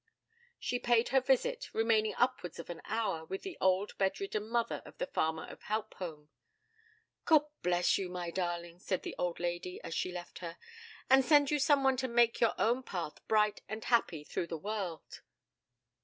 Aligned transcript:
She 0.57 0.79
paid 0.79 1.09
her 1.09 1.21
visit, 1.21 1.71
remaining 1.75 2.15
upwards 2.17 2.57
of 2.57 2.71
an 2.71 2.81
hour 2.85 3.23
with 3.23 3.43
the 3.43 3.55
old 3.61 3.95
bedridden 3.99 4.49
mother 4.49 4.81
of 4.83 4.97
the 4.97 5.05
farmer 5.05 5.45
of 5.45 5.61
Helpholme. 5.61 6.29
'God 7.25 7.45
bless 7.61 7.99
you, 7.99 8.09
my 8.09 8.31
darling!' 8.31 8.79
said 8.79 9.03
the 9.03 9.13
old 9.19 9.39
lady 9.39 9.79
as 9.83 9.93
she 9.93 10.11
left 10.11 10.39
her; 10.39 10.57
'and 11.07 11.23
send 11.23 11.51
you 11.51 11.59
someone 11.59 11.97
to 11.97 12.07
make 12.07 12.41
your 12.41 12.55
own 12.57 12.81
path 12.81 13.19
bright 13.27 13.61
and 13.69 13.83
happy 13.83 14.23
through 14.23 14.47
the 14.47 14.57
world.' 14.57 15.21